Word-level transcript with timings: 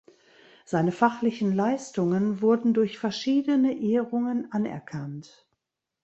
Seine 0.65 0.91
fachlichen 0.91 1.53
Leistungen 1.53 2.41
wurden 2.41 2.73
durch 2.73 2.97
verschiedene 2.97 3.77
Ehrungen 3.79 4.51
anerkannt. 4.51 5.45